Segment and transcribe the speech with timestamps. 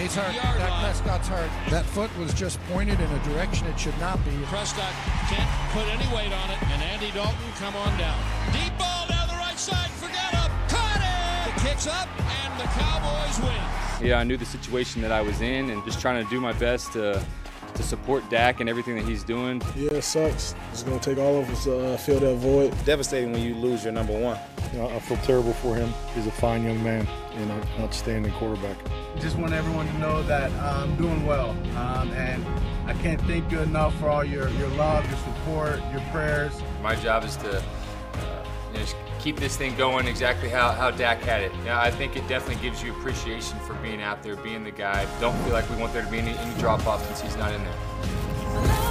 [0.00, 0.34] Boy, he's hurt.
[0.34, 1.50] Dak Prescott's hurt.
[1.68, 4.30] That foot was just pointed in a direction it should not be.
[4.46, 4.92] Prescott
[5.28, 8.18] can't put any weight on it, and Andy Dalton come on down.
[8.52, 9.90] Deep ball down the right side.
[9.90, 10.50] Forgot up.
[10.70, 11.54] Caught it.
[11.54, 14.08] The kicks up, and the Cowboys win.
[14.08, 16.54] Yeah, I knew the situation that I was in, and just trying to do my
[16.54, 17.22] best to
[17.74, 19.62] to support Dak and everything that he's doing.
[19.76, 20.54] Yeah, it sucks.
[20.72, 22.74] It's going to take all of us to uh, fill that void.
[22.84, 24.38] Devastating when you lose your number one.
[24.72, 25.92] You know, I feel terrible for him.
[26.14, 28.76] He's a fine young man and an outstanding quarterback.
[29.18, 32.44] Just want everyone to know that I'm doing well, um, and
[32.86, 36.52] I can't thank you enough for all your, your love, your support, your prayers.
[36.82, 37.62] My job is to uh,
[38.72, 41.52] you know, just keep this thing going exactly how, how Dak had it.
[41.64, 45.06] Yeah, I think it definitely gives you appreciation for being out there, being the guy.
[45.20, 47.52] Don't feel like we want there to be any, any drop off since he's not
[47.52, 48.90] in there.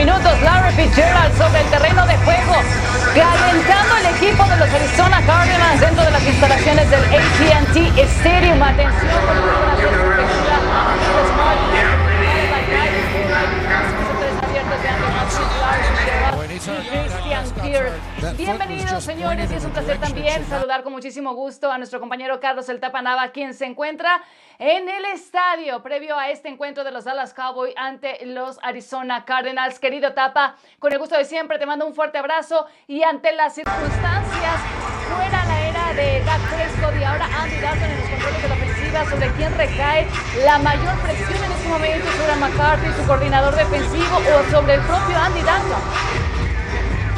[0.00, 2.54] Minutos, Larry Fitzgerald sobre el terreno de juego,
[3.14, 7.79] calentando el equipo de los Arizona Cardinals dentro de las instalaciones del AT&T
[8.18, 8.62] Stadium.
[8.62, 9.49] Atención, con la
[18.50, 22.68] Bienvenidos, señores, y es un placer también saludar con muchísimo gusto a nuestro compañero Carlos
[22.68, 24.20] El Tapanava, quien se encuentra
[24.58, 29.78] en el estadio previo a este encuentro de los Dallas Cowboys ante los Arizona Cardinals.
[29.78, 33.54] Querido Tapa, con el gusto de siempre, te mando un fuerte abrazo y ante las
[33.54, 34.60] circunstancias,
[35.14, 38.54] fuera la era de Dak Prescott y ahora Andy Dalton en los controles de la
[38.56, 40.08] ofensiva, sobre quién recae
[40.44, 45.16] la mayor presión en este momento sobre McCarthy, su coordinador defensivo, o sobre el propio
[45.16, 46.29] Andy Dalton.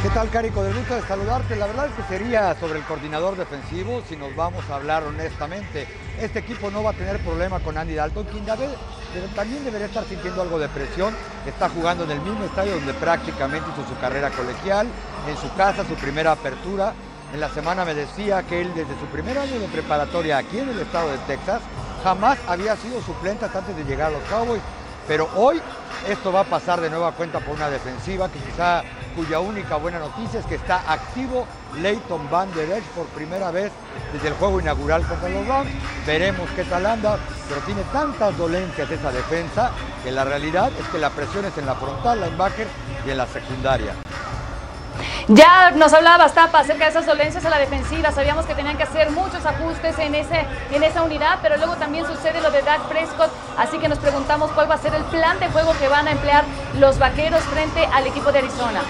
[0.03, 0.61] ¿Qué tal, Carico?
[0.61, 1.55] De gusto de saludarte.
[1.55, 5.87] La verdad es que sería sobre el coordinador defensivo, si nos vamos a hablar honestamente.
[6.19, 8.45] Este equipo no va a tener problema con Andy Dalton, quien
[9.33, 11.15] también debería estar sintiendo algo de presión.
[11.47, 14.87] Está jugando en el mismo estadio donde prácticamente hizo su carrera colegial,
[15.25, 16.91] en su casa, su primera apertura.
[17.33, 20.67] En la semana me decía que él desde su primer año de preparatoria aquí en
[20.67, 21.61] el estado de Texas
[22.03, 24.61] jamás había sido suplente hasta antes de llegar a los Cowboys.
[25.07, 25.61] Pero hoy
[26.07, 28.83] esto va a pasar de nueva cuenta por una defensiva que quizá
[29.15, 31.45] cuya única buena noticia es que está activo
[31.81, 33.71] Leighton Van Der Esch por primera vez
[34.11, 35.69] desde el juego inaugural contra los Rams.
[36.05, 39.71] Veremos qué tal anda, pero tiene tantas dolencias esa defensa
[40.03, 42.67] que la realidad es que la presión es en la frontal, linebacker
[43.05, 43.93] y en la secundaria.
[45.27, 48.11] Ya nos hablaba Tapa acerca de esas dolencias a la defensiva.
[48.11, 52.05] Sabíamos que tenían que hacer muchos ajustes en, ese, en esa unidad, pero luego también
[52.05, 53.31] sucede lo de Dak Prescott.
[53.57, 56.11] Así que nos preguntamos cuál va a ser el plan de juego que van a
[56.11, 56.43] emplear
[56.79, 58.81] los vaqueros frente al equipo de Arizona.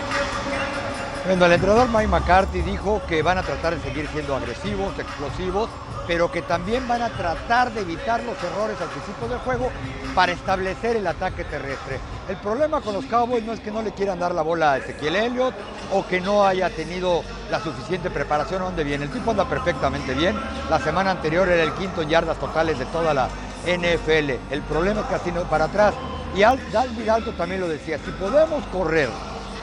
[1.25, 5.69] Bueno, el entrenador Mike McCarthy dijo que van a tratar de seguir siendo agresivos, explosivos,
[6.07, 9.71] pero que también van a tratar de evitar los errores al principio del juego
[10.15, 11.99] para establecer el ataque terrestre.
[12.27, 14.77] El problema con los Cowboys no es que no le quieran dar la bola a
[14.77, 15.53] Ezequiel Elliott
[15.91, 19.05] o que no haya tenido la suficiente preparación a donde viene.
[19.05, 20.35] El tipo anda perfectamente bien.
[20.69, 23.29] La semana anterior era el quinto en yardas totales de toda la
[23.65, 24.51] NFL.
[24.51, 25.93] El problema es que así no para atrás.
[26.35, 29.09] Y Al Dalby Alto también lo decía, si podemos correr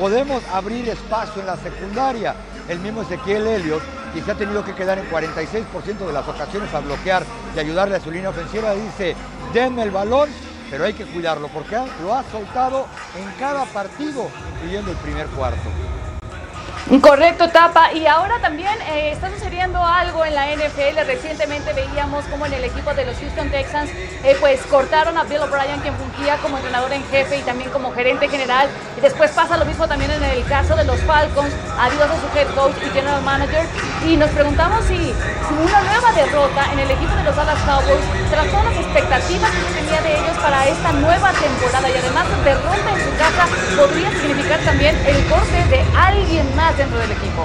[0.01, 2.35] podemos abrir espacio en la secundaria.
[2.69, 3.83] El mismo Ezequiel Elliott,
[4.15, 7.97] que se ha tenido que quedar en 46% de las ocasiones a bloquear y ayudarle
[7.97, 9.17] a su línea ofensiva, dice,
[9.53, 10.29] denme el balón,
[10.71, 15.69] pero hay que cuidarlo, porque lo ha soltado en cada partido, incluyendo el primer cuarto.
[17.01, 17.93] Correcto, Tapa.
[17.93, 21.07] Y ahora también eh, está sucediendo algo en la NFL.
[21.07, 23.91] Recientemente veíamos como en el equipo de los Houston Texans,
[24.25, 27.93] eh, pues cortaron a Bill O'Brien, quien fungía como entrenador en jefe y también como
[27.93, 28.69] gerente general.
[28.99, 31.55] Y después pasa lo mismo también en el caso de los Falcons.
[31.79, 33.65] Adiós a su head coach y general manager.
[34.07, 35.15] Y nos preguntamos si,
[35.63, 39.61] una nueva derrota en el equipo de los Dallas Cowboys, tras todas las expectativas que
[39.63, 43.47] se tenía de ellos para esta nueva temporada y además derrota en su casa,
[43.77, 47.45] podría significar también el corte de alguien más dentro del equipo.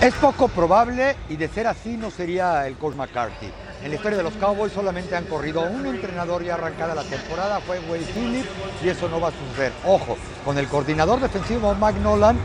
[0.00, 3.50] Es poco probable y de ser así no sería el coach McCarthy.
[3.82, 7.60] En la historia de los Cowboys solamente han corrido un entrenador ya arrancada la temporada,
[7.60, 8.48] fue Wade Phillips,
[8.82, 9.72] y eso no va a suceder.
[9.84, 12.36] Ojo, con el coordinador defensivo Mike Nolan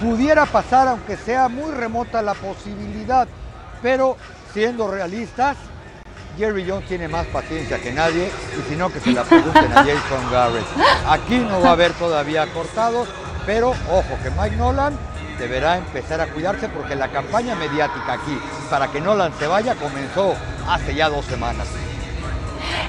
[0.00, 3.28] pudiera pasar, aunque sea muy remota la posibilidad,
[3.82, 4.16] pero
[4.52, 5.56] siendo realistas,
[6.36, 8.28] Jerry Jones tiene más paciencia que nadie
[8.58, 10.64] y si no que se la pregunten a Jason Garrett.
[11.08, 13.08] Aquí no va a haber todavía cortados,
[13.46, 14.96] pero ojo que Mike Nolan
[15.38, 18.38] deberá empezar a cuidarse porque la campaña mediática aquí
[18.70, 20.34] para que Nolan se vaya comenzó
[20.68, 21.66] hace ya dos semanas.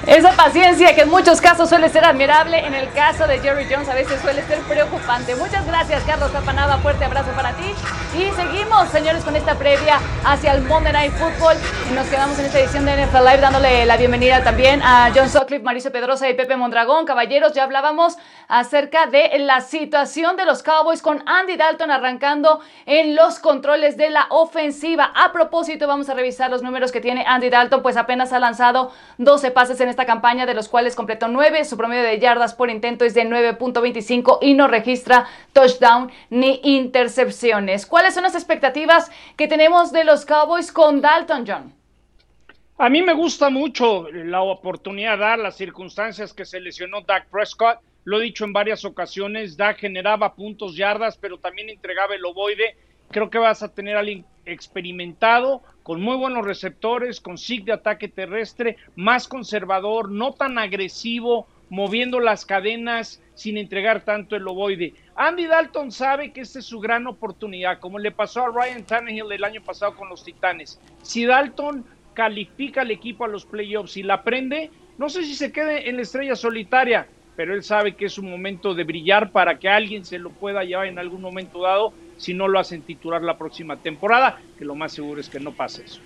[0.06, 3.88] Esa paciencia que en muchos casos suele ser admirable, en el caso de Jerry Jones
[3.88, 5.34] a veces suele ser preocupante.
[5.34, 6.78] Muchas gracias, Carlos Zapanada.
[6.78, 7.74] Fuerte abrazo para ti.
[8.14, 11.56] Y seguimos, señores, con esta previa hacia el Monday Night Football.
[11.90, 15.28] Y nos quedamos en esta edición de NFL Live dándole la bienvenida también a John
[15.28, 17.04] Sutcliffe, Mauricio Pedrosa y Pepe Mondragón.
[17.04, 18.16] Caballeros, ya hablábamos
[18.48, 24.10] acerca de la situación de los Cowboys con Andy Dalton arrancando en los controles de
[24.10, 25.12] la ofensiva.
[25.14, 28.92] A propósito, vamos a revisar los números que tiene Andy Dalton, pues apenas ha lanzado
[29.18, 31.64] 12 pases en esta campaña, de los cuales completó 9.
[31.64, 37.86] Su promedio de yardas por intento es de 9.25 y no registra touchdown ni intercepciones.
[37.86, 41.74] ¿Cuáles son las expectativas que tenemos de los Cowboys con Dalton, John?
[42.78, 47.78] A mí me gusta mucho la oportunidad, dar las circunstancias que se lesionó Dak Prescott.
[48.06, 52.76] Lo he dicho en varias ocasiones, Dak generaba puntos, yardas, pero también entregaba el ovoide.
[53.10, 58.06] Creo que vas a tener alguien experimentado, con muy buenos receptores, con SIG de ataque
[58.06, 64.94] terrestre, más conservador, no tan agresivo, moviendo las cadenas sin entregar tanto el ovoide.
[65.16, 69.32] Andy Dalton sabe que esta es su gran oportunidad, como le pasó a Ryan Tannehill
[69.32, 70.80] el año pasado con los Titanes.
[71.02, 75.50] Si Dalton califica al equipo a los playoffs y la prende, no sé si se
[75.50, 79.58] quede en la estrella solitaria, pero él sabe que es un momento de brillar para
[79.58, 83.22] que alguien se lo pueda llevar en algún momento dado si no lo hacen titular
[83.22, 86.00] la próxima temporada, que lo más seguro es que no pase eso.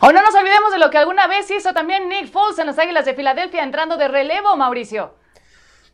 [0.00, 2.78] O no nos olvidemos de lo que alguna vez hizo también Nick Foles en las
[2.78, 5.14] Águilas de Filadelfia entrando de relevo, Mauricio.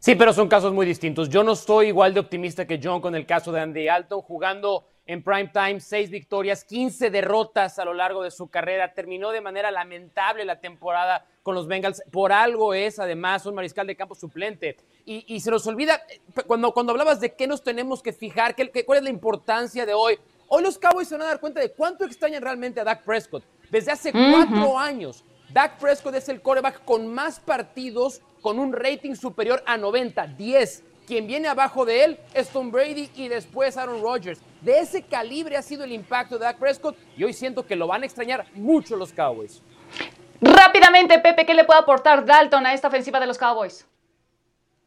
[0.01, 1.29] Sí, pero son casos muy distintos.
[1.29, 4.87] Yo no estoy igual de optimista que John con el caso de Andy Alton, jugando
[5.07, 8.95] en prime time, seis victorias, 15 derrotas a lo largo de su carrera.
[8.95, 12.03] Terminó de manera lamentable la temporada con los Bengals.
[12.13, 14.77] Por algo es, además, un mariscal de campo suplente.
[15.05, 16.01] Y, se nos olvida,
[16.47, 19.95] cuando, cuando hablabas de qué nos tenemos que fijar, qué, cuál es la importancia de
[19.95, 20.17] hoy.
[20.47, 23.43] Hoy los Cowboys se van a dar cuenta de cuánto extrañan realmente a Dak Prescott.
[23.71, 29.15] Desde hace cuatro años, Dak Prescott es el quarterback con más partidos con un rating
[29.15, 30.85] superior a 90, 10.
[31.07, 34.41] Quien viene abajo de él es Tom Brady y después Aaron Rodgers.
[34.61, 37.87] De ese calibre ha sido el impacto de Dak Prescott y hoy siento que lo
[37.87, 39.63] van a extrañar mucho los Cowboys.
[40.41, 43.87] Rápidamente, Pepe, ¿qué le puede aportar Dalton a esta ofensiva de los Cowboys?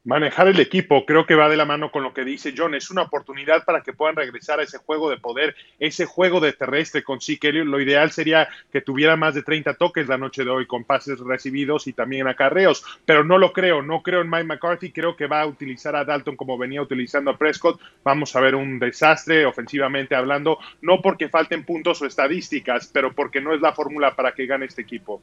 [0.03, 2.74] Manejar el equipo, creo que va de la mano con lo que dice John.
[2.74, 6.53] Es una oportunidad para que puedan regresar a ese juego de poder, ese juego de
[6.53, 10.50] terrestre con sí, Lo ideal sería que tuviera más de 30 toques la noche de
[10.50, 13.81] hoy con pases recibidos y también acarreos, pero no lo creo.
[13.81, 14.92] No creo en Mike McCarthy.
[14.92, 17.80] Creo que va a utilizar a Dalton como venía utilizando a Prescott.
[18.03, 23.42] Vamos a ver un desastre ofensivamente hablando, no porque falten puntos o estadísticas, pero porque
[23.42, 25.21] no es la fórmula para que gane este equipo.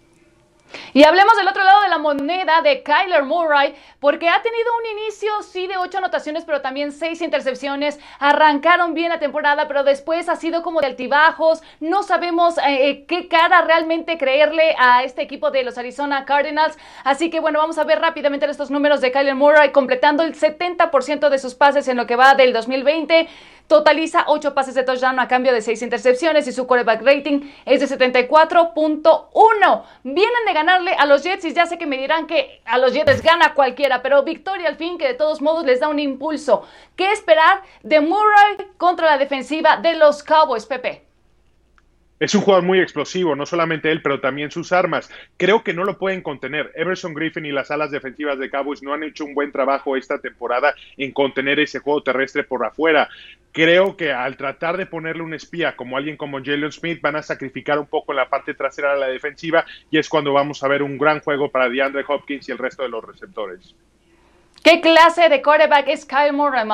[0.92, 4.98] Y hablemos del otro lado de la moneda de Kyler Murray, porque ha tenido un
[4.98, 7.98] inicio, sí, de ocho anotaciones, pero también seis intercepciones.
[8.18, 11.62] Arrancaron bien la temporada, pero después ha sido como de altibajos.
[11.80, 16.76] No sabemos eh, eh, qué cara realmente creerle a este equipo de los Arizona Cardinals.
[17.04, 21.28] Así que bueno, vamos a ver rápidamente estos números de Kyler Murray, completando el 70%
[21.28, 23.28] de sus pases en lo que va del 2020.
[23.68, 27.80] Totaliza 8 pases de touchdown a cambio de 6 intercepciones y su quarterback rating es
[27.80, 29.82] de 74.1.
[30.04, 32.94] Vienen de ganarle a los Jets y ya sé que me dirán que a los
[32.94, 36.66] Jets gana cualquiera, pero victoria al fin que de todos modos les da un impulso.
[36.96, 41.07] ¿Qué esperar de Murray contra la defensiva de los Cowboys, Pepe?
[42.20, 45.08] Es un jugador muy explosivo, no solamente él, pero también sus armas.
[45.36, 46.72] Creo que no lo pueden contener.
[46.74, 50.18] Everson Griffin y las alas defensivas de Cowboys no han hecho un buen trabajo esta
[50.18, 53.08] temporada en contener ese juego terrestre por afuera.
[53.52, 57.22] Creo que al tratar de ponerle un espía como alguien como Jalen Smith van a
[57.22, 60.82] sacrificar un poco la parte trasera de la defensiva y es cuando vamos a ver
[60.82, 63.74] un gran juego para DeAndre Hopkins y el resto de los receptores.
[64.64, 66.64] ¿Qué clase de quarterback es Kyle Murray,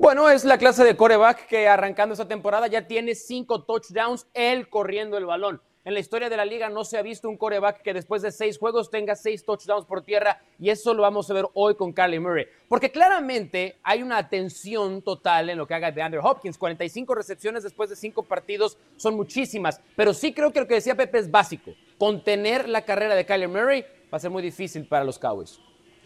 [0.00, 4.70] bueno, es la clase de coreback que arrancando esta temporada ya tiene cinco touchdowns, él
[4.70, 5.60] corriendo el balón.
[5.84, 8.32] En la historia de la liga no se ha visto un coreback que después de
[8.32, 11.92] seis juegos tenga seis touchdowns por tierra y eso lo vamos a ver hoy con
[11.92, 12.46] Carly Murray.
[12.66, 16.56] Porque claramente hay una atención total en lo que haga de Andrew Hopkins.
[16.56, 20.94] 45 recepciones después de cinco partidos son muchísimas, pero sí creo que lo que decía
[20.94, 21.72] Pepe es básico.
[21.98, 25.60] Contener la carrera de Kyler Murray va a ser muy difícil para los Cowboys.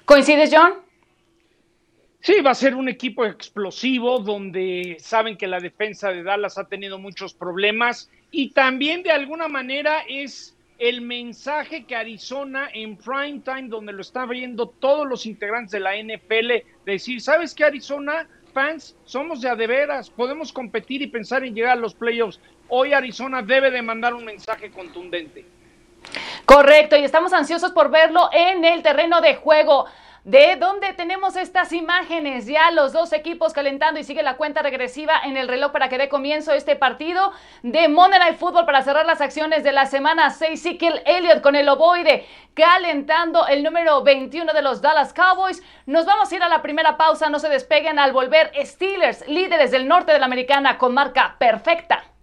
[0.05, 0.83] ¿Coincides, John?
[2.25, 6.65] Sí, va a ser un equipo explosivo donde saben que la defensa de Dallas ha
[6.65, 13.43] tenido muchos problemas y también de alguna manera es el mensaje que Arizona en prime
[13.45, 18.27] time, donde lo están viendo todos los integrantes de la NFL, decir, ¿sabes qué Arizona?
[18.55, 22.41] Fans, somos de a de veras, podemos competir y pensar en llegar a los playoffs.
[22.69, 25.45] Hoy Arizona debe de mandar un mensaje contundente.
[26.47, 29.85] Correcto, y estamos ansiosos por verlo en el terreno de juego.
[30.25, 35.13] De donde tenemos estas imágenes, ya los dos equipos calentando y sigue la cuenta regresiva
[35.23, 39.05] en el reloj para que dé comienzo este partido de Monday Night Football para cerrar
[39.05, 40.61] las acciones de la semana 6.
[40.61, 45.63] Sikel Elliott con el ovoide calentando el número 21 de los Dallas Cowboys.
[45.85, 49.73] Nos vamos a ir a la primera pausa, no se despeguen al volver Steelers, líderes
[49.73, 52.14] del norte de la americana con marca perfecta.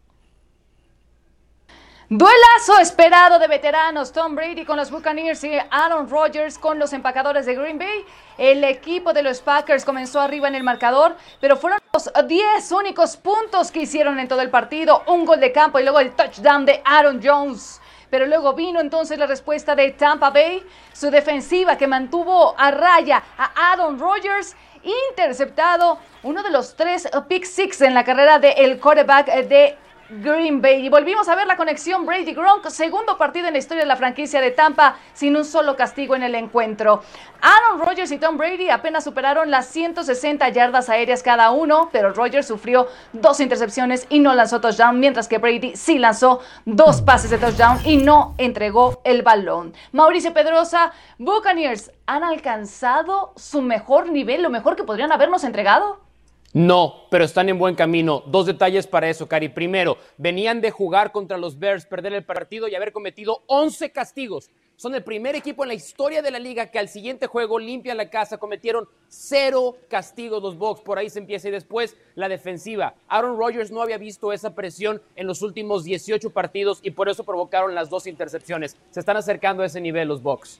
[2.14, 7.46] Duelazo esperado de veteranos Tom Brady con los Buccaneers y Aaron Rodgers con los empacadores
[7.46, 8.06] de Green Bay.
[8.38, 13.16] El equipo de los Packers comenzó arriba en el marcador, pero fueron los 10 únicos
[13.16, 15.04] puntos que hicieron en todo el partido.
[15.08, 17.80] Un gol de campo y luego el touchdown de Aaron Jones.
[18.10, 23.24] Pero luego vino entonces la respuesta de Tampa Bay, su defensiva que mantuvo a raya
[23.38, 29.28] a Aaron Rodgers interceptado uno de los tres pick six en la carrera del quarterback
[29.46, 29.78] de
[30.20, 30.86] Green Bay.
[30.86, 33.96] Y volvimos a ver la conexión Brady Gronk, segundo partido en la historia de la
[33.96, 37.02] franquicia de Tampa sin un solo castigo en el encuentro.
[37.42, 42.46] Aaron Rodgers y Tom Brady apenas superaron las 160 yardas aéreas cada uno, pero Rodgers
[42.46, 47.38] sufrió dos intercepciones y no lanzó touchdown, mientras que Brady sí lanzó dos pases de
[47.38, 49.74] touchdown y no entregó el balón.
[49.94, 56.11] Mauricio Pedrosa, Buccaneers, ¿han alcanzado su mejor nivel, lo mejor que podrían habernos entregado?
[56.54, 58.24] No, pero están en buen camino.
[58.28, 59.48] Dos detalles para eso, Cari.
[59.50, 64.50] Primero, venían de jugar contra los Bears, perder el partido y haber cometido 11 castigos.
[64.76, 67.96] Son el primer equipo en la historia de la liga que al siguiente juego limpian
[67.96, 68.38] la casa.
[68.38, 70.82] Cometieron cero castigos los Bucks.
[70.82, 71.48] Por ahí se empieza.
[71.48, 72.96] Y después la defensiva.
[73.08, 77.24] Aaron Rodgers no había visto esa presión en los últimos 18 partidos y por eso
[77.24, 78.76] provocaron las dos intercepciones.
[78.90, 80.60] Se están acercando a ese nivel los Bucks.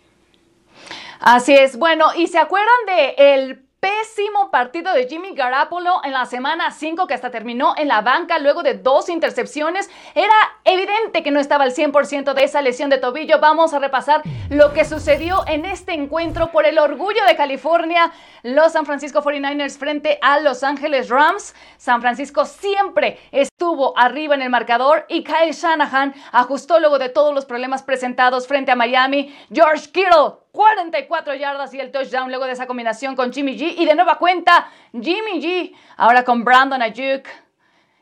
[1.20, 1.76] Así es.
[1.76, 7.08] Bueno, ¿y se acuerdan de el pésimo partido de Jimmy Garapolo en la semana 5
[7.08, 9.90] que hasta terminó en la banca luego de dos intercepciones.
[10.14, 10.36] Era
[10.66, 13.40] evidente que no estaba al 100% de esa lesión de tobillo.
[13.40, 14.22] Vamos a repasar
[14.52, 18.12] lo que sucedió en este encuentro por el orgullo de California.
[18.44, 21.56] Los San Francisco 49ers frente a Los Ángeles Rams.
[21.78, 27.34] San Francisco siempre estuvo arriba en el marcador y Kyle Shanahan ajustó luego de todos
[27.34, 29.36] los problemas presentados frente a Miami.
[29.52, 33.76] George Kittle 44 yardas y el touchdown luego de esa combinación con Jimmy G.
[33.78, 35.74] Y de nueva cuenta, Jimmy G.
[35.98, 37.28] Ahora con Brandon Ayuk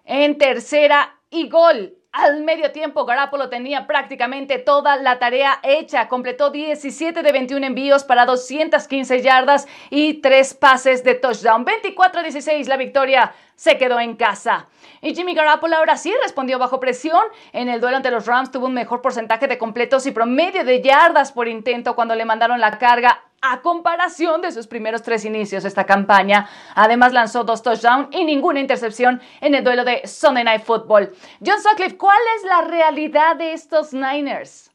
[0.06, 1.99] en tercera y gol.
[2.12, 6.08] Al medio tiempo, Garapolo tenía prácticamente toda la tarea hecha.
[6.08, 11.64] Completó 17 de 21 envíos para 215 yardas y 3 pases de touchdown.
[11.66, 14.66] 24-16 la victoria se quedó en casa.
[15.02, 17.22] Y Jimmy Garoppolo ahora sí respondió bajo presión.
[17.54, 20.82] En el duelo ante los Rams tuvo un mejor porcentaje de completos y promedio de
[20.82, 25.66] yardas por intento cuando le mandaron la carga a comparación de sus primeros tres inicios
[25.66, 26.50] esta campaña.
[26.76, 31.12] Además lanzó dos touchdowns y ninguna intercepción en el duelo de Sunday Night Football.
[31.46, 34.72] John Sutcliffe, ¿cuál es la realidad de estos Niners?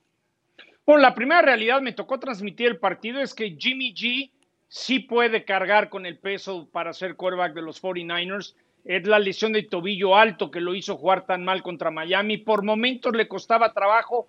[0.86, 4.30] Bueno, la primera realidad me tocó transmitir el partido es que Jimmy G
[4.68, 8.54] sí puede cargar con el peso para ser quarterback de los 49ers.
[8.84, 12.36] Es la lesión de tobillo alto que lo hizo jugar tan mal contra Miami.
[12.36, 14.28] Por momentos le costaba trabajo.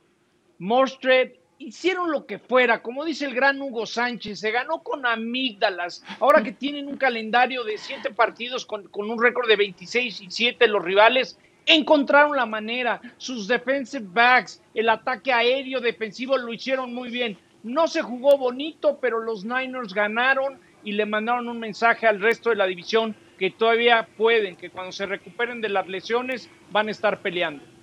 [0.60, 1.34] Mostred
[1.66, 6.04] hicieron lo que fuera, como dice el gran Hugo Sánchez, se ganó con amígdalas.
[6.20, 10.68] Ahora que tienen un calendario de siete partidos con, un récord de 26 y 7
[10.68, 13.02] los rivales, encontraron la manera.
[13.18, 17.38] Sus defensive backs, el ataque aéreo defensivo lo hicieron muy bien.
[17.64, 22.52] No se jugó bonito, pero los Niners ganaron y le mandaron un mensaje al resto
[22.52, 26.92] de la división que todavía pueden, que cuando se recuperen de las lesiones van a
[26.92, 27.75] estar peleando.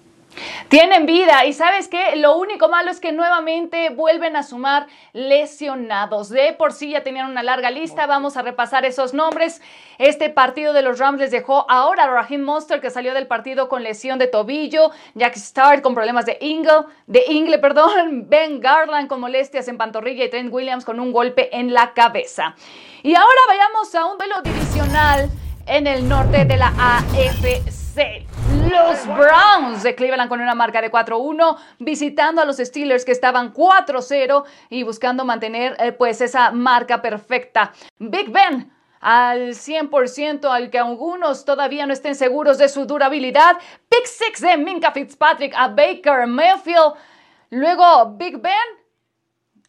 [0.68, 6.30] Tienen vida y sabes qué, lo único malo es que nuevamente vuelven a sumar lesionados.
[6.30, 9.60] De por sí ya tenían una larga lista, vamos a repasar esos nombres.
[9.98, 13.68] Este partido de los Rams les dejó ahora a Raheem Monster que salió del partido
[13.68, 19.08] con lesión de tobillo, Jack Starr con problemas de ingle, de ingle, perdón, Ben Garland
[19.08, 22.54] con molestias en pantorrilla y Trent Williams con un golpe en la cabeza.
[23.02, 25.28] Y ahora vayamos a un duelo divisional
[25.66, 27.81] en el norte de la AFC.
[27.94, 33.52] Los Browns de Cleveland con una marca de 4-1, visitando a los Steelers que estaban
[33.52, 37.72] 4-0 y buscando mantener eh, pues esa marca perfecta.
[37.98, 43.58] Big Ben al 100%, al que algunos todavía no estén seguros de su durabilidad.
[43.90, 46.94] Pick 6 de Minka Fitzpatrick a Baker Mayfield.
[47.50, 48.54] Luego Big Ben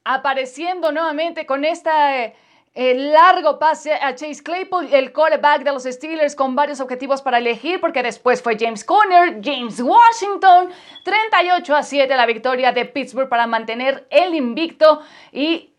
[0.06, 2.24] apareciendo nuevamente con esta...
[2.24, 2.36] Eh,
[2.74, 7.38] el largo pase a Chase Claypool, el quarterback de los Steelers con varios objetivos para
[7.38, 10.70] elegir, porque después fue James Conner, James Washington,
[11.03, 15.74] 38 a 7 la victoria de Pittsburgh para mantener el invicto y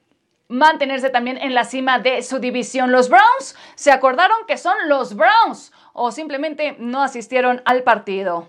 [0.46, 2.92] mantenerse también en la cima de su división.
[2.92, 8.48] Los Browns se acordaron que son los Browns o simplemente no asistieron al partido.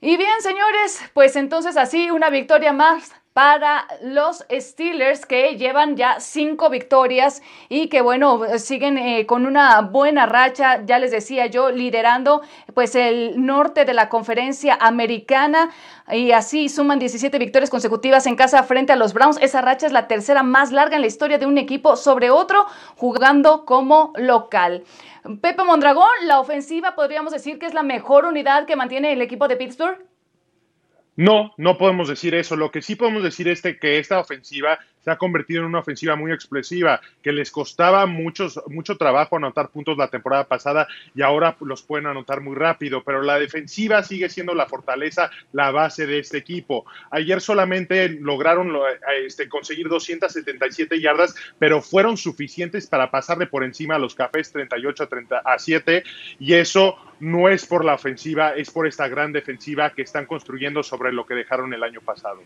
[0.00, 6.20] Y bien, señores, pues entonces así una victoria más para los Steelers que llevan ya
[6.20, 11.72] cinco victorias y que bueno, siguen eh, con una buena racha, ya les decía yo,
[11.72, 12.42] liderando
[12.74, 15.70] pues el norte de la conferencia americana
[16.12, 19.38] y así suman 17 victorias consecutivas en casa frente a los Browns.
[19.42, 22.66] Esa racha es la tercera más larga en la historia de un equipo sobre otro
[22.96, 24.84] jugando como local.
[25.40, 29.48] Pepe Mondragón, la ofensiva podríamos decir que es la mejor unidad que mantiene el equipo
[29.48, 30.13] de Pittsburgh.
[31.16, 32.56] No, no podemos decir eso.
[32.56, 36.16] Lo que sí podemos decir es que esta ofensiva se ha convertido en una ofensiva
[36.16, 41.82] muy explosiva, que les costaba mucho trabajo anotar puntos la temporada pasada y ahora los
[41.82, 46.38] pueden anotar muy rápido, pero la defensiva sigue siendo la fortaleza, la base de este
[46.38, 46.86] equipo.
[47.10, 48.72] Ayer solamente lograron
[49.24, 55.02] este, conseguir 277 yardas, pero fueron suficientes para pasarle por encima a los cafés 38
[55.02, 56.04] a, 30, a 7
[56.40, 60.82] y eso no es por la ofensiva, es por esta gran defensiva que están construyendo
[60.82, 62.40] sobre lo que dejaron el año pasado.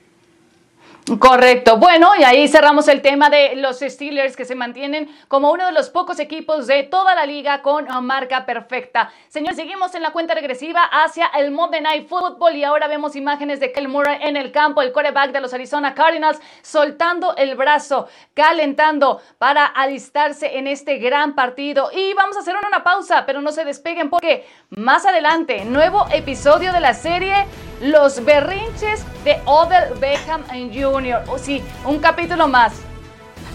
[1.16, 1.78] Correcto.
[1.78, 5.72] Bueno, y ahí cerramos el tema de los Steelers que se mantienen como uno de
[5.72, 9.10] los pocos equipos de toda la liga con marca perfecta.
[9.28, 13.58] Señores, seguimos en la cuenta regresiva hacia el Monday Night Football y ahora vemos imágenes
[13.60, 18.08] de Kel Murray en el campo, el quarterback de los Arizona Cardinals, soltando el brazo,
[18.34, 21.90] calentando para alistarse en este gran partido.
[21.92, 26.72] Y vamos a hacer una pausa, pero no se despeguen porque más adelante, nuevo episodio
[26.72, 27.46] de la serie
[27.80, 30.42] Los berrinches de Odell Beckham
[30.73, 31.23] Jr.
[31.28, 32.73] O sí, un capítulo más.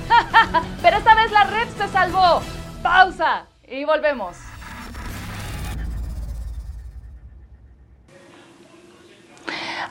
[0.82, 2.42] Pero esta vez la red se salvó.
[2.82, 4.38] Pausa y volvemos.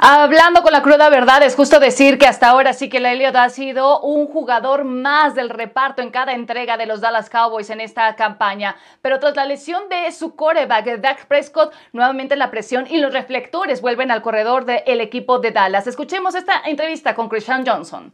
[0.05, 3.37] Hablando con la cruda verdad, es justo decir que hasta ahora sí que la Elliot
[3.37, 7.81] ha sido un jugador más del reparto en cada entrega de los Dallas Cowboys en
[7.81, 8.75] esta campaña.
[9.01, 13.81] Pero tras la lesión de su coreback, Dak Prescott, nuevamente la presión y los reflectores
[13.81, 15.87] vuelven al corredor del equipo de Dallas.
[15.87, 18.13] Escuchemos esta entrevista con Christian Johnson.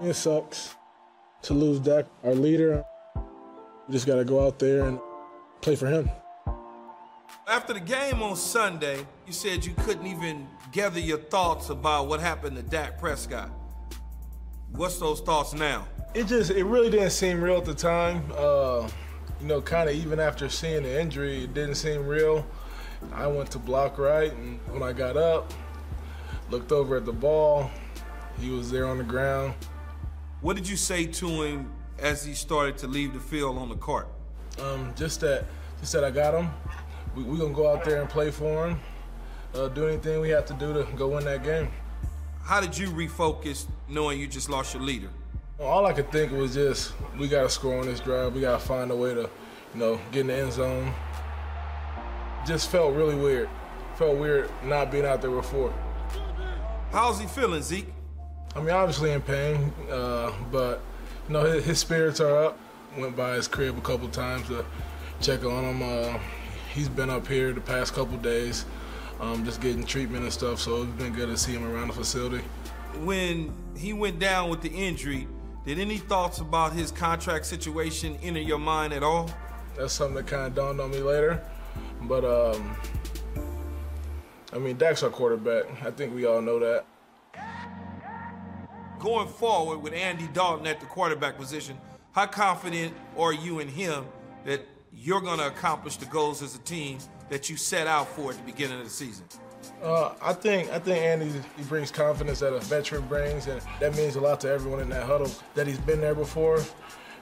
[0.00, 0.76] It sucks
[1.42, 2.84] to lose Dak, our leader.
[3.88, 5.00] We just got to go out there and
[5.60, 6.08] play for him.
[7.48, 12.18] After the game on Sunday, you said you couldn't even gather your thoughts about what
[12.18, 13.50] happened to Dak Prescott.
[14.72, 15.86] What's those thoughts now?
[16.12, 18.24] It just, it really didn't seem real at the time.
[18.36, 18.88] Uh,
[19.40, 22.44] you know, kind of even after seeing the injury, it didn't seem real.
[23.12, 25.52] I went to block right, and when I got up,
[26.50, 27.70] looked over at the ball,
[28.40, 29.54] he was there on the ground.
[30.40, 33.76] What did you say to him as he started to leave the field on the
[33.76, 34.08] cart?
[34.60, 35.44] Um, just that,
[35.80, 36.50] just that I got him
[37.16, 38.80] we, we gonna go out there and play for him.
[39.54, 41.68] Uh, do anything we have to do to go win that game.
[42.42, 45.08] How did you refocus knowing you just lost your leader?
[45.58, 48.34] All I could think was just we got to score on this drive.
[48.34, 50.92] We got to find a way to, you know, get in the end zone.
[52.46, 53.48] Just felt really weird.
[53.96, 55.74] Felt weird not being out there before.
[56.92, 57.92] How's he feeling, Zeke?
[58.54, 60.82] I mean, obviously in pain, uh, but
[61.26, 62.58] you know his, his, spirits are up.
[62.96, 64.64] Went by his crib a couple times to
[65.20, 65.82] check on him.
[65.82, 66.18] Uh,
[66.76, 68.66] he's been up here the past couple days,
[69.18, 70.60] um, just getting treatment and stuff.
[70.60, 72.44] So it's been good to see him around the facility.
[73.02, 75.26] When he went down with the injury,
[75.64, 79.30] did any thoughts about his contract situation enter your mind at all?
[79.76, 81.42] That's something that kind of dawned on me later.
[82.02, 82.76] But um,
[84.52, 85.64] I mean, Dak's our quarterback.
[85.82, 86.84] I think we all know that.
[88.98, 91.78] Going forward with Andy Dalton at the quarterback position,
[92.12, 94.06] how confident are you in him
[94.44, 98.30] that you're going to accomplish the goals as a team that you set out for
[98.30, 99.26] at the beginning of the season?
[99.82, 103.94] Uh, I think I think Andy he brings confidence that a veteran brings, and that
[103.94, 106.62] means a lot to everyone in that huddle that he's been there before.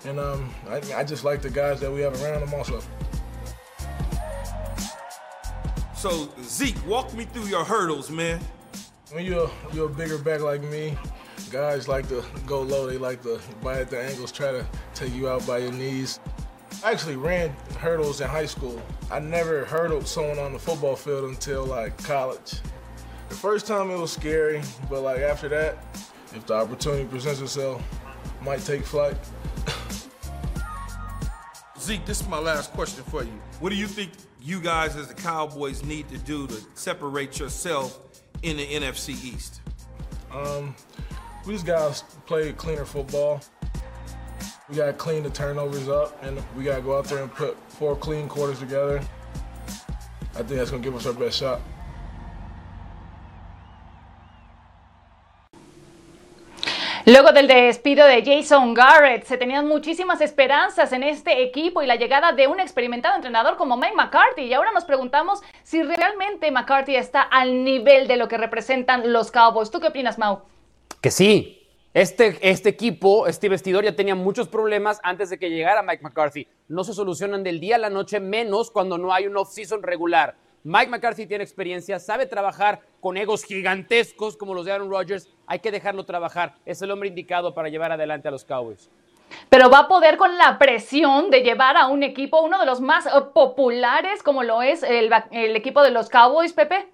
[0.04, 2.80] And um, I, I just like the guys that we have around him also.
[5.94, 8.40] So Zeke, walk me through your hurdles, man.
[9.10, 10.96] When you're you're a bigger back like me,
[11.50, 12.86] guys like to go low.
[12.86, 16.20] They like to bite at the angles, try to take you out by your knees.
[16.82, 18.80] I actually ran hurdles in high school.
[19.10, 22.54] I never hurdled someone on the football field until like college.
[23.28, 25.78] The first time it was scary, but like after that,
[26.34, 27.82] if the opportunity presents itself,
[28.42, 29.16] might take flight.
[31.78, 33.40] Zeke, this is my last question for you.
[33.60, 38.00] What do you think you guys as the Cowboys need to do to separate yourself
[38.42, 39.60] in the NFC East?
[40.30, 40.74] Um,
[41.46, 43.40] we just gotta play cleaner football.
[44.68, 47.30] We got to clean the turnovers up, and we got to go out there and
[47.30, 49.02] put four clean quarters together.
[50.34, 51.60] I think that's going to give us our best shot.
[57.06, 61.96] Luego del despido de Jason Garrett, se tenían muchísimas esperanzas en este equipo y la
[61.96, 64.44] llegada de un experimentado entrenador como Mike McCarthy.
[64.44, 69.30] Y ahora nos preguntamos si realmente McCarthy está al nivel de lo que representan los
[69.30, 69.70] Cowboys.
[69.70, 70.44] ¿Tú qué opinas, Mau?
[71.02, 71.63] Que sí.
[71.94, 76.48] Este, este equipo, este vestidor ya tenía muchos problemas antes de que llegara Mike McCarthy.
[76.66, 80.34] No se solucionan del día a la noche, menos cuando no hay un off-season regular.
[80.64, 85.28] Mike McCarthy tiene experiencia, sabe trabajar con egos gigantescos como los de Aaron Rodgers.
[85.46, 86.56] Hay que dejarlo trabajar.
[86.66, 88.90] Es el hombre indicado para llevar adelante a los Cowboys.
[89.48, 92.80] Pero va a poder con la presión de llevar a un equipo, uno de los
[92.80, 96.88] más eh, populares como lo es el, el equipo de los Cowboys, Pepe.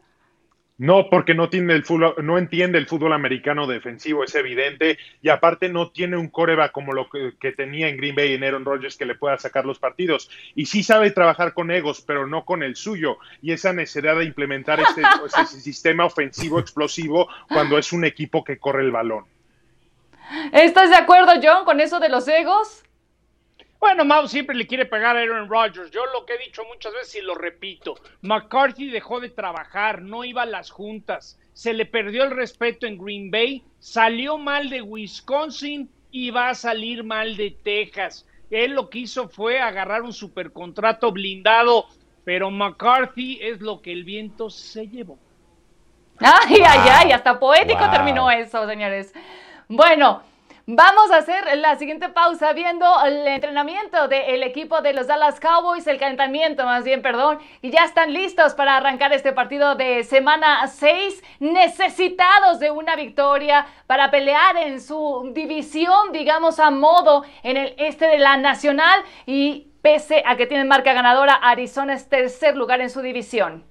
[0.81, 5.29] No, porque no tiene el fútbol, no entiende el fútbol americano defensivo, es evidente, y
[5.29, 8.97] aparte no tiene un coreba como lo que, tenía en Green Bay en Aaron Rodgers
[8.97, 10.31] que le pueda sacar los partidos.
[10.55, 13.19] Y sí sabe trabajar con egos, pero no con el suyo.
[13.43, 18.57] Y esa necesidad de implementar este, este sistema ofensivo explosivo cuando es un equipo que
[18.57, 19.27] corre el balón.
[20.51, 22.85] ¿Estás de acuerdo, John, con eso de los egos?
[23.81, 25.91] Bueno, Mau siempre le quiere pegar a Aaron Rodgers.
[25.91, 30.23] Yo lo que he dicho muchas veces y lo repito, McCarthy dejó de trabajar, no
[30.23, 34.83] iba a las juntas, se le perdió el respeto en Green Bay, salió mal de
[34.83, 38.27] Wisconsin y va a salir mal de Texas.
[38.51, 41.87] Él lo que hizo fue agarrar un supercontrato blindado,
[42.25, 45.19] pero McCarthy es lo que el viento se llevó.
[46.19, 49.15] Ay, ay, ay, hasta poético terminó eso, señores.
[49.69, 50.23] Bueno,
[50.73, 55.85] Vamos a hacer la siguiente pausa viendo el entrenamiento del equipo de los Dallas Cowboys,
[55.89, 60.65] el calentamiento más bien, perdón, y ya están listos para arrancar este partido de semana
[60.69, 67.75] 6, necesitados de una victoria para pelear en su división, digamos a modo, en el
[67.77, 72.81] este de la Nacional y pese a que tienen marca ganadora, Arizona es tercer lugar
[72.81, 73.70] en su división.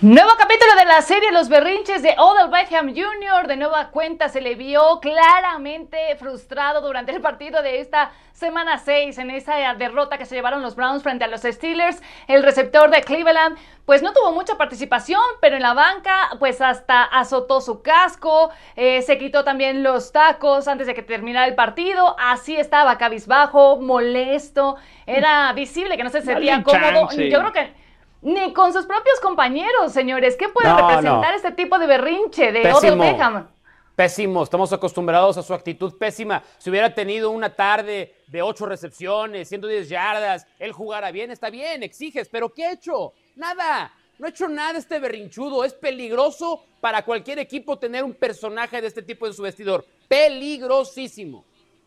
[0.00, 3.46] Nuevo capítulo de la serie Los berrinches de Odell Beckham Jr.
[3.46, 9.16] De nueva cuenta se le vio claramente frustrado durante el partido de esta semana 6
[9.18, 12.02] en esa derrota que se llevaron los Browns frente a los Steelers.
[12.26, 17.04] El receptor de Cleveland pues no tuvo mucha participación, pero en la banca pues hasta
[17.04, 22.16] azotó su casco, eh, se quitó también los tacos antes de que terminara el partido.
[22.18, 24.76] Así estaba cabizbajo, molesto,
[25.06, 27.10] era visible que no se sentía cómodo.
[27.12, 27.83] Yo creo que
[28.24, 30.36] ni con sus propios compañeros, señores.
[30.36, 33.48] ¿Qué puede representar este tipo de berrinche de Odell Beckham?
[33.94, 36.42] Pésimo, estamos acostumbrados a su actitud pésima.
[36.58, 41.84] Si hubiera tenido una tarde de ocho recepciones, 110 yardas, él jugara bien, está bien,
[41.84, 43.12] exiges, pero ¿qué ha hecho?
[43.36, 45.62] Nada, no ha hecho nada este berrinchudo.
[45.62, 49.84] Es peligroso para cualquier equipo tener un personaje de este tipo en su vestidor.
[50.08, 51.44] Peligrosísimo.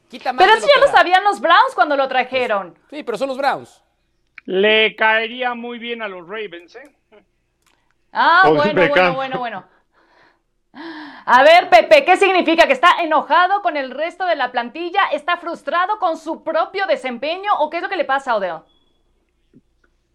[0.10, 2.78] pero eso ya lo sabían los Browns cuando lo trajeron.
[2.90, 3.82] Sí, pero son los Browns.
[4.48, 6.90] Le caería muy bien a los Ravens, ¿eh?
[8.14, 9.66] Ah, bueno, bueno, bueno, bueno.
[11.26, 12.66] A ver, Pepe, ¿qué significa?
[12.66, 15.02] ¿Que está enojado con el resto de la plantilla?
[15.12, 17.52] ¿Está frustrado con su propio desempeño?
[17.60, 18.60] ¿O qué es lo que le pasa a Odell?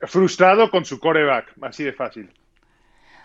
[0.01, 2.33] Frustrado con su coreback, así de fácil.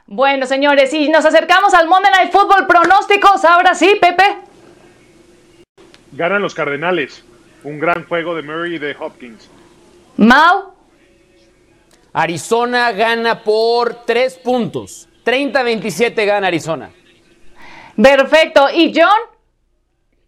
[0.08, 3.46] Bueno, señores, y nos acercamos al Monday Night Football pronósticos.
[3.46, 4.39] Ahora sí, Pepe.
[6.12, 7.24] Ganan los Cardenales.
[7.63, 9.50] Un gran juego de Murray y de Hopkins.
[10.17, 10.77] Mau.
[12.17, 15.08] Arizona gana por tres puntos.
[15.23, 16.89] 30-27 gana Arizona.
[17.95, 18.67] Perfecto.
[18.73, 19.38] ¿Y John?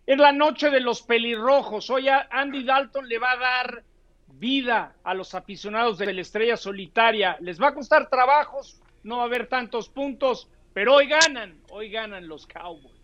[0.05, 1.89] Es la noche de los pelirrojos.
[1.89, 3.83] Hoy Andy Dalton le va a dar
[4.27, 7.37] vida a los aficionados de la estrella solitaria.
[7.39, 11.89] Les va a costar trabajos, no va a haber tantos puntos, pero hoy ganan, hoy
[11.89, 12.98] ganan los Cowboys.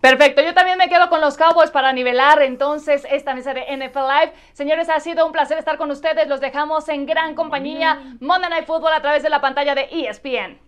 [0.00, 3.98] Perfecto, yo también me quedo con los Cowboys para nivelar entonces esta mesa de NFL
[3.98, 4.32] Live.
[4.52, 6.28] Señores, ha sido un placer estar con ustedes.
[6.28, 8.16] Los dejamos en gran compañía.
[8.20, 10.67] Monday Night Football a través de la pantalla de ESPN.